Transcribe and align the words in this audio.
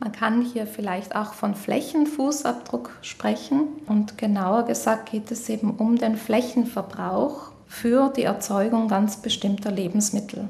Man 0.00 0.12
kann 0.12 0.40
hier 0.40 0.66
vielleicht 0.66 1.14
auch 1.14 1.34
von 1.34 1.54
Flächenfußabdruck 1.54 2.90
sprechen 3.02 3.68
und 3.86 4.16
genauer 4.16 4.64
gesagt 4.64 5.10
geht 5.10 5.30
es 5.30 5.46
eben 5.50 5.72
um 5.72 5.96
den 5.96 6.16
Flächenverbrauch 6.16 7.52
für 7.66 8.08
die 8.08 8.22
Erzeugung 8.22 8.88
ganz 8.88 9.18
bestimmter 9.18 9.70
Lebensmittel. 9.70 10.48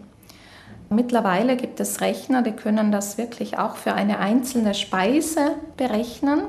Mittlerweile 0.88 1.56
gibt 1.56 1.80
es 1.80 2.00
Rechner, 2.00 2.42
die 2.42 2.52
können 2.52 2.92
das 2.92 3.18
wirklich 3.18 3.58
auch 3.58 3.74
für 3.74 3.92
eine 3.92 4.20
einzelne 4.20 4.74
Speise 4.74 5.56
berechnen. 5.76 6.42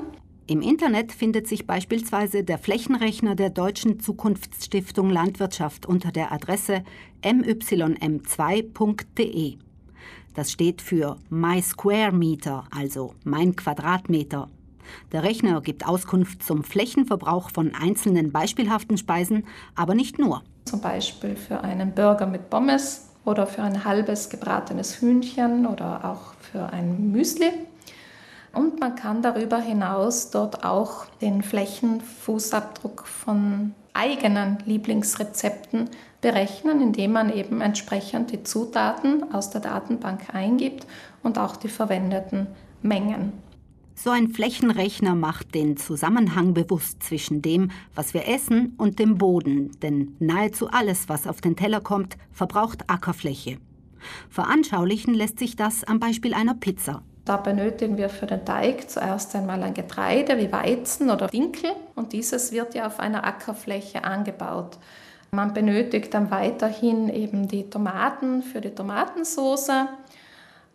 Im 0.46 0.62
Internet 0.62 1.10
findet 1.10 1.48
sich 1.48 1.66
beispielsweise 1.66 2.44
der 2.44 2.58
Flächenrechner 2.58 3.34
der 3.34 3.50
Deutschen 3.50 3.98
Zukunftsstiftung 3.98 5.10
Landwirtschaft 5.10 5.86
unter 5.86 6.12
der 6.12 6.30
Adresse 6.30 6.84
mym2.de. 7.24 9.58
Das 10.34 10.50
steht 10.50 10.80
für 10.80 11.16
My 11.28 11.60
Square 11.60 12.12
Meter, 12.12 12.64
also 12.74 13.14
mein 13.24 13.54
Quadratmeter. 13.54 14.48
Der 15.12 15.22
Rechner 15.22 15.60
gibt 15.60 15.86
Auskunft 15.86 16.42
zum 16.42 16.64
Flächenverbrauch 16.64 17.50
von 17.50 17.74
einzelnen 17.74 18.32
beispielhaften 18.32 18.96
Speisen, 18.96 19.44
aber 19.74 19.94
nicht 19.94 20.18
nur. 20.18 20.42
Zum 20.64 20.80
Beispiel 20.80 21.36
für 21.36 21.60
einen 21.60 21.94
Burger 21.94 22.26
mit 22.26 22.50
Pommes 22.50 23.08
oder 23.24 23.46
für 23.46 23.62
ein 23.62 23.84
halbes 23.84 24.30
gebratenes 24.30 25.00
Hühnchen 25.00 25.66
oder 25.66 26.04
auch 26.04 26.34
für 26.40 26.72
ein 26.72 27.12
Müsli. 27.12 27.50
Und 28.52 28.80
man 28.80 28.96
kann 28.96 29.22
darüber 29.22 29.58
hinaus 29.58 30.30
dort 30.30 30.64
auch 30.64 31.06
den 31.20 31.42
Flächenfußabdruck 31.42 33.06
von 33.06 33.74
eigenen 33.94 34.58
Lieblingsrezepten 34.66 35.88
berechnen, 36.20 36.80
indem 36.80 37.12
man 37.12 37.32
eben 37.32 37.60
entsprechend 37.60 38.30
die 38.30 38.42
Zutaten 38.42 39.32
aus 39.32 39.50
der 39.50 39.60
Datenbank 39.60 40.34
eingibt 40.34 40.86
und 41.22 41.38
auch 41.38 41.56
die 41.56 41.68
verwendeten 41.68 42.46
Mengen. 42.82 43.32
So 43.94 44.10
ein 44.10 44.28
Flächenrechner 44.28 45.14
macht 45.14 45.54
den 45.54 45.76
Zusammenhang 45.76 46.54
bewusst 46.54 47.02
zwischen 47.02 47.42
dem, 47.42 47.70
was 47.94 48.14
wir 48.14 48.26
essen, 48.26 48.74
und 48.78 48.98
dem 48.98 49.18
Boden, 49.18 49.70
denn 49.80 50.16
nahezu 50.18 50.68
alles, 50.68 51.08
was 51.08 51.26
auf 51.26 51.40
den 51.40 51.56
Teller 51.56 51.80
kommt, 51.80 52.16
verbraucht 52.32 52.88
Ackerfläche. 52.88 53.58
Veranschaulichen 54.28 55.14
lässt 55.14 55.38
sich 55.38 55.56
das 55.56 55.84
am 55.84 56.00
Beispiel 56.00 56.34
einer 56.34 56.54
Pizza. 56.54 57.02
Da 57.24 57.36
benötigen 57.36 57.96
wir 57.96 58.08
für 58.08 58.26
den 58.26 58.44
Teig 58.44 58.90
zuerst 58.90 59.34
einmal 59.36 59.62
ein 59.62 59.74
Getreide 59.74 60.38
wie 60.38 60.50
Weizen 60.50 61.08
oder 61.08 61.28
Dinkel 61.28 61.70
und 61.94 62.12
dieses 62.12 62.50
wird 62.50 62.74
ja 62.74 62.86
auf 62.86 62.98
einer 62.98 63.24
Ackerfläche 63.24 64.02
angebaut. 64.02 64.78
Man 65.30 65.54
benötigt 65.54 66.12
dann 66.14 66.30
weiterhin 66.30 67.08
eben 67.08 67.48
die 67.48 67.70
Tomaten 67.70 68.42
für 68.42 68.60
die 68.60 68.74
Tomatensauce, 68.74 69.70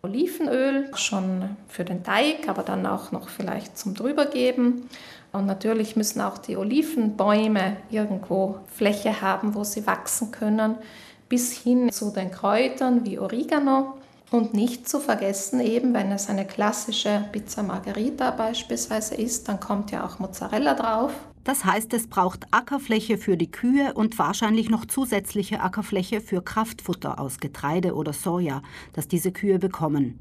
Olivenöl 0.02 0.90
schon 0.94 1.56
für 1.68 1.84
den 1.84 2.02
Teig, 2.02 2.48
aber 2.48 2.62
dann 2.62 2.86
auch 2.86 3.12
noch 3.12 3.28
vielleicht 3.28 3.76
zum 3.76 3.94
drübergeben. 3.94 4.88
Und 5.32 5.46
natürlich 5.46 5.96
müssen 5.96 6.20
auch 6.20 6.38
die 6.38 6.56
Olivenbäume 6.56 7.76
irgendwo 7.90 8.60
Fläche 8.68 9.20
haben, 9.20 9.54
wo 9.54 9.64
sie 9.64 9.86
wachsen 9.86 10.30
können, 10.30 10.76
bis 11.28 11.52
hin 11.52 11.92
zu 11.92 12.10
den 12.10 12.30
Kräutern 12.30 13.04
wie 13.04 13.18
Oregano. 13.18 13.98
Und 14.30 14.52
nicht 14.52 14.88
zu 14.88 15.00
vergessen 15.00 15.60
eben, 15.60 15.94
wenn 15.94 16.12
es 16.12 16.28
eine 16.28 16.46
klassische 16.46 17.24
Pizza 17.32 17.62
Margherita 17.62 18.30
beispielsweise 18.30 19.14
ist, 19.14 19.48
dann 19.48 19.58
kommt 19.58 19.90
ja 19.90 20.04
auch 20.04 20.18
Mozzarella 20.18 20.74
drauf. 20.74 21.12
Das 21.44 21.64
heißt, 21.64 21.94
es 21.94 22.08
braucht 22.08 22.46
Ackerfläche 22.50 23.16
für 23.16 23.38
die 23.38 23.50
Kühe 23.50 23.94
und 23.94 24.18
wahrscheinlich 24.18 24.68
noch 24.68 24.84
zusätzliche 24.84 25.60
Ackerfläche 25.60 26.20
für 26.20 26.42
Kraftfutter 26.42 27.18
aus 27.18 27.40
Getreide 27.40 27.94
oder 27.94 28.12
Soja, 28.12 28.60
das 28.92 29.08
diese 29.08 29.32
Kühe 29.32 29.58
bekommen. 29.58 30.18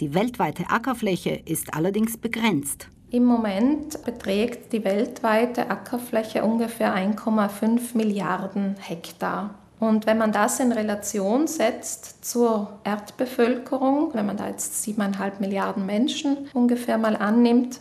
Die 0.00 0.14
weltweite 0.14 0.70
Ackerfläche 0.70 1.30
ist 1.30 1.74
allerdings 1.74 2.16
begrenzt. 2.16 2.86
Im 3.10 3.24
Moment 3.24 4.04
beträgt 4.04 4.72
die 4.72 4.84
weltweite 4.84 5.68
Ackerfläche 5.68 6.44
ungefähr 6.44 6.94
1,5 6.94 7.96
Milliarden 7.96 8.76
Hektar. 8.78 9.61
Und 9.82 10.06
wenn 10.06 10.16
man 10.16 10.30
das 10.30 10.60
in 10.60 10.70
Relation 10.70 11.48
setzt 11.48 12.24
zur 12.24 12.78
Erdbevölkerung, 12.84 14.14
wenn 14.14 14.24
man 14.24 14.36
da 14.36 14.46
jetzt 14.46 14.86
7,5 14.86 15.40
Milliarden 15.40 15.86
Menschen 15.86 16.48
ungefähr 16.54 16.98
mal 16.98 17.16
annimmt, 17.16 17.80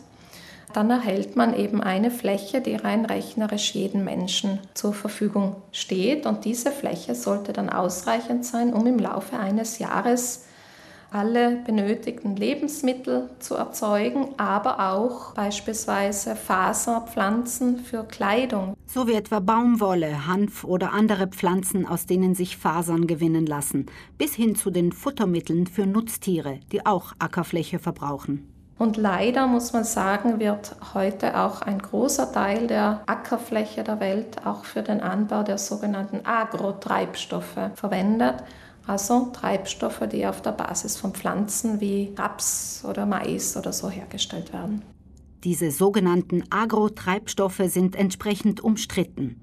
dann 0.74 0.90
erhält 0.90 1.36
man 1.36 1.56
eben 1.56 1.80
eine 1.80 2.10
Fläche, 2.10 2.60
die 2.60 2.76
rein 2.76 3.06
rechnerisch 3.06 3.76
jedem 3.76 4.04
Menschen 4.04 4.58
zur 4.74 4.96
Verfügung 4.96 5.58
steht. 5.74 6.26
Und 6.26 6.44
diese 6.44 6.72
Fläche 6.72 7.14
sollte 7.14 7.54
dann 7.54 7.70
ausreichend 7.70 8.48
sein, 8.48 8.74
um 8.74 8.88
im 8.88 8.98
Laufe 8.98 9.38
eines 9.38 9.78
Jahres 9.78 10.46
alle 11.12 11.58
benötigten 11.66 12.38
Lebensmittel 12.38 13.30
zu 13.40 13.56
erzeugen, 13.56 14.30
aber 14.38 14.94
auch 14.94 15.34
beispielsweise 15.34 16.36
Faserpflanzen 16.36 17.80
für 17.80 18.06
Kleidung. 18.06 18.76
So 18.88 19.08
wie 19.08 19.14
etwa 19.14 19.40
Baumwolle, 19.40 20.26
Hanf 20.26 20.64
oder 20.64 20.94
andere 20.94 21.28
Pflanzen, 21.28 21.86
aus 21.86 22.06
denen 22.06 22.34
sich 22.34 22.58
Fasern 22.58 23.08
gewinnen 23.08 23.46
lassen, 23.46 23.88
bis 24.18 24.34
hin 24.34 24.56
zu 24.56 24.72
den 24.72 24.94
Futtermitteln 24.94 25.68
für 25.68 25.86
Nutztiere, 25.86 26.60
die 26.72 26.86
auch 26.86 27.14
Ackerfläche 27.20 27.80
verbrauchen. 27.80 28.48
Und 28.78 28.98
leider 28.98 29.46
muss 29.46 29.74
man 29.74 29.84
sagen, 29.84 30.40
wird 30.40 30.76
heute 30.96 31.40
auch 31.40 31.62
ein 31.62 31.80
großer 31.80 32.32
Teil 32.32 32.66
der 32.66 33.04
Ackerfläche 33.06 33.84
der 33.84 34.00
Welt 34.00 34.44
auch 34.46 34.66
für 34.66 34.82
den 34.82 35.02
Anbau 35.02 35.44
der 35.44 35.60
sogenannten 35.60 36.26
Agrotreibstoffe 36.26 37.60
verwendet 37.76 38.44
also 38.88 39.30
Treibstoffe, 39.34 40.08
die 40.12 40.26
auf 40.26 40.42
der 40.42 40.52
Basis 40.52 40.98
von 40.98 41.14
Pflanzen 41.14 41.80
wie 41.80 42.14
Raps 42.18 42.84
oder 42.88 43.06
Mais 43.06 43.56
oder 43.56 43.74
so 43.74 43.90
hergestellt 43.90 44.54
werden. 44.54 44.82
Diese 45.44 45.72
sogenannten 45.72 46.44
Agrotreibstoffe 46.52 47.64
sind 47.66 47.96
entsprechend 47.96 48.62
umstritten. 48.62 49.40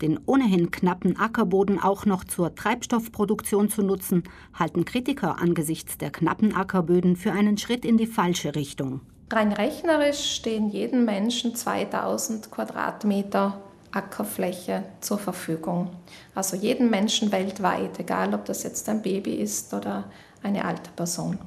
Den 0.00 0.20
ohnehin 0.26 0.70
knappen 0.70 1.18
Ackerboden 1.18 1.80
auch 1.80 2.06
noch 2.06 2.24
zur 2.24 2.54
Treibstoffproduktion 2.54 3.68
zu 3.68 3.82
nutzen, 3.82 4.22
halten 4.54 4.84
Kritiker 4.84 5.40
angesichts 5.40 5.98
der 5.98 6.10
knappen 6.10 6.54
Ackerböden 6.54 7.16
für 7.16 7.32
einen 7.32 7.58
Schritt 7.58 7.84
in 7.84 7.96
die 7.96 8.06
falsche 8.06 8.54
Richtung. 8.54 9.00
Rein 9.32 9.52
rechnerisch 9.52 10.36
stehen 10.36 10.68
jedem 10.68 11.04
Menschen 11.04 11.54
2000 11.54 12.50
Quadratmeter 12.50 13.60
Ackerfläche 13.92 14.84
zur 15.00 15.18
Verfügung. 15.18 15.90
Also 16.34 16.56
jeden 16.56 16.90
Menschen 16.90 17.30
weltweit, 17.30 17.98
egal 17.98 18.34
ob 18.34 18.44
das 18.44 18.62
jetzt 18.62 18.88
ein 18.88 19.02
Baby 19.02 19.34
ist 19.34 19.72
oder 19.74 20.04
eine 20.42 20.64
alte 20.64 20.90
Person. 20.96 21.38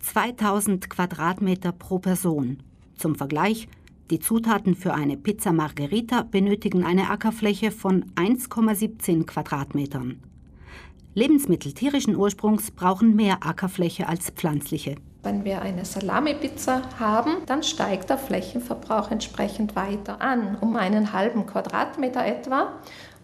2000 0.00 0.88
Quadratmeter 0.88 1.72
pro 1.72 1.98
Person. 1.98 2.62
Zum 2.96 3.14
Vergleich, 3.14 3.68
die 4.10 4.20
Zutaten 4.20 4.74
für 4.74 4.94
eine 4.94 5.16
Pizza 5.16 5.52
Margherita 5.52 6.22
benötigen 6.22 6.84
eine 6.84 7.10
Ackerfläche 7.10 7.70
von 7.70 8.06
1,17 8.14 9.26
Quadratmetern. 9.26 10.22
Lebensmittel 11.14 11.72
tierischen 11.72 12.16
Ursprungs 12.16 12.70
brauchen 12.70 13.16
mehr 13.16 13.44
Ackerfläche 13.46 14.08
als 14.08 14.30
pflanzliche. 14.30 14.94
Wenn 15.28 15.44
wir 15.44 15.60
eine 15.60 15.84
Salami-Pizza 15.84 16.80
haben, 16.98 17.42
dann 17.44 17.62
steigt 17.62 18.08
der 18.08 18.16
Flächenverbrauch 18.16 19.10
entsprechend 19.10 19.76
weiter 19.76 20.22
an, 20.22 20.56
um 20.58 20.74
einen 20.74 21.12
halben 21.12 21.44
Quadratmeter 21.44 22.24
etwa. 22.24 22.68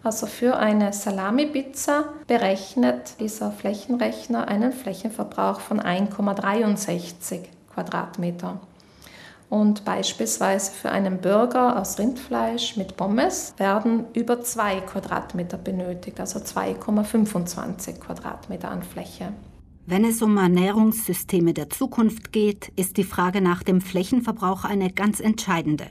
Also 0.03 0.27
für 0.27 0.55
eine 0.55 0.93
Salami-Pizza 0.93 2.03
berechnet 2.27 3.19
dieser 3.19 3.51
Flächenrechner 3.51 4.47
einen 4.47 4.71
Flächenverbrauch 4.71 5.61
von 5.61 5.81
1,63 5.81 7.39
Quadratmeter. 7.73 8.59
Und 9.49 9.83
beispielsweise 9.83 10.73
für 10.73 10.91
einen 10.91 11.21
Burger 11.21 11.81
aus 11.81 11.97
Rindfleisch 11.97 12.77
mit 12.77 12.97
Pommes 12.97 13.55
werden 13.57 14.05
über 14.13 14.41
2 14.41 14.81
Quadratmeter 14.81 15.57
benötigt, 15.57 16.19
also 16.19 16.37
2,25 16.37 17.97
Quadratmeter 17.97 18.69
an 18.69 18.83
Fläche. 18.83 19.33
Wenn 19.87 20.03
es 20.03 20.23
um 20.23 20.35
Ernährungssysteme 20.37 21.53
der 21.53 21.69
Zukunft 21.69 22.31
geht, 22.31 22.69
ist 22.75 22.97
die 22.97 23.03
Frage 23.03 23.39
nach 23.39 23.61
dem 23.61 23.81
Flächenverbrauch 23.81 24.63
eine 24.63 24.91
ganz 24.91 25.19
entscheidende. 25.19 25.85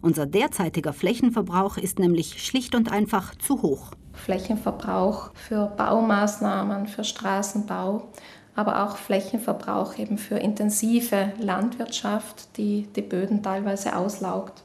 Unser 0.00 0.24
derzeitiger 0.24 0.92
Flächenverbrauch 0.92 1.76
ist 1.76 1.98
nämlich 1.98 2.46
schlicht 2.46 2.76
und 2.76 2.92
einfach 2.92 3.34
zu 3.34 3.62
hoch. 3.62 3.90
Flächenverbrauch 4.12 5.32
für 5.34 5.66
Baumaßnahmen, 5.66 6.86
für 6.86 7.02
Straßenbau, 7.02 8.06
aber 8.54 8.84
auch 8.84 8.96
Flächenverbrauch 8.96 9.98
eben 9.98 10.16
für 10.16 10.36
intensive 10.36 11.32
Landwirtschaft, 11.40 12.56
die 12.56 12.86
die 12.94 13.02
Böden 13.02 13.42
teilweise 13.42 13.96
auslaugt. 13.96 14.62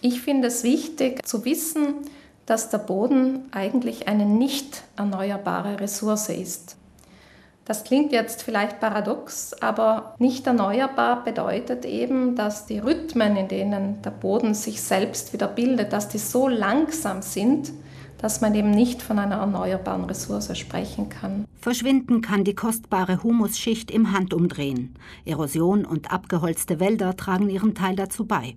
Ich 0.00 0.20
finde 0.20 0.48
es 0.48 0.64
wichtig 0.64 1.24
zu 1.24 1.44
wissen, 1.44 1.98
dass 2.46 2.70
der 2.70 2.78
Boden 2.78 3.44
eigentlich 3.52 4.08
eine 4.08 4.26
nicht 4.26 4.82
erneuerbare 4.96 5.78
Ressource 5.78 6.30
ist. 6.30 6.76
Das 7.64 7.84
klingt 7.84 8.12
jetzt 8.12 8.42
vielleicht 8.42 8.78
paradox, 8.78 9.54
aber 9.54 10.14
nicht 10.18 10.46
erneuerbar 10.46 11.24
bedeutet 11.24 11.86
eben, 11.86 12.36
dass 12.36 12.66
die 12.66 12.78
Rhythmen, 12.78 13.36
in 13.36 13.48
denen 13.48 14.02
der 14.02 14.10
Boden 14.10 14.52
sich 14.52 14.82
selbst 14.82 15.32
wieder 15.32 15.48
bildet, 15.48 15.94
dass 15.94 16.08
die 16.08 16.18
so 16.18 16.46
langsam 16.46 17.22
sind, 17.22 17.72
dass 18.18 18.42
man 18.42 18.54
eben 18.54 18.70
nicht 18.70 19.00
von 19.00 19.18
einer 19.18 19.36
erneuerbaren 19.36 20.04
Ressource 20.04 20.56
sprechen 20.58 21.08
kann. 21.08 21.46
Verschwinden 21.58 22.20
kann 22.20 22.44
die 22.44 22.54
kostbare 22.54 23.22
Humusschicht 23.22 23.90
im 23.90 24.12
Handumdrehen. 24.12 24.94
Erosion 25.24 25.86
und 25.86 26.12
abgeholzte 26.12 26.80
Wälder 26.80 27.16
tragen 27.16 27.48
ihren 27.48 27.74
Teil 27.74 27.96
dazu 27.96 28.26
bei. 28.26 28.56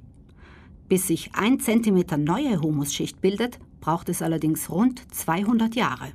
Bis 0.90 1.08
sich 1.08 1.32
ein 1.34 1.62
Zentimeter 1.62 2.18
neue 2.18 2.62
Humusschicht 2.62 3.22
bildet, 3.22 3.60
braucht 3.80 4.10
es 4.10 4.22
allerdings 4.22 4.70
rund 4.70 5.02
200 5.14 5.76
Jahre. 5.76 6.12